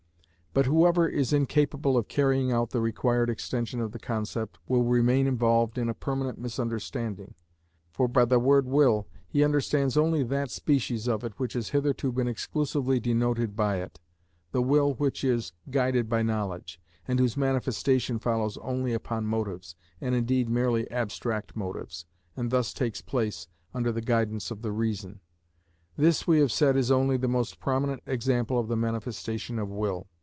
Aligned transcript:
But 0.53 0.65
whoever 0.65 1.07
is 1.07 1.31
incapable 1.31 1.95
of 1.95 2.09
carrying 2.09 2.51
out 2.51 2.71
the 2.71 2.81
required 2.81 3.29
extension 3.29 3.79
of 3.79 3.93
the 3.93 3.99
concept 3.99 4.57
will 4.67 4.83
remain 4.83 5.25
involved 5.25 5.77
in 5.77 5.87
a 5.87 5.93
permanent 5.93 6.37
misunderstanding. 6.39 7.35
For 7.93 8.09
by 8.09 8.25
the 8.25 8.37
word 8.37 8.65
will 8.65 9.07
he 9.29 9.45
understands 9.45 9.95
only 9.95 10.23
that 10.23 10.51
species 10.51 11.07
of 11.07 11.23
it 11.23 11.39
which 11.39 11.53
has 11.53 11.69
hitherto 11.69 12.11
been 12.11 12.27
exclusively 12.27 12.99
denoted 12.99 13.55
by 13.55 13.77
it, 13.77 14.01
the 14.51 14.61
will 14.61 14.93
which 14.95 15.23
is 15.23 15.53
guided 15.69 16.09
by 16.09 16.21
knowledge, 16.21 16.81
and 17.07 17.17
whose 17.17 17.37
manifestation 17.37 18.19
follows 18.19 18.57
only 18.57 18.91
upon 18.91 19.25
motives, 19.25 19.77
and 20.01 20.13
indeed 20.15 20.49
merely 20.49 20.85
abstract 20.91 21.55
motives, 21.55 22.05
and 22.35 22.51
thus 22.51 22.73
takes 22.73 23.01
place 23.01 23.47
under 23.73 23.93
the 23.93 24.01
guidance 24.01 24.51
of 24.51 24.63
the 24.63 24.73
reason. 24.73 25.21
This, 25.95 26.27
we 26.27 26.39
have 26.39 26.51
said, 26.51 26.75
is 26.75 26.91
only 26.91 27.15
the 27.15 27.29
most 27.29 27.61
prominent 27.61 28.03
example 28.05 28.59
of 28.59 28.67
the 28.67 28.75
manifestation 28.75 29.57
of 29.57 29.69
will. 29.69 30.07